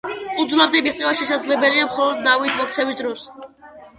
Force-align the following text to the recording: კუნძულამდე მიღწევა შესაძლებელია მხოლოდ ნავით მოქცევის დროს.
კუნძულამდე 0.35 0.79
მიღწევა 0.85 1.11
შესაძლებელია 1.19 1.85
მხოლოდ 1.89 2.23
ნავით 2.29 2.57
მოქცევის 2.61 3.01
დროს. 3.03 3.29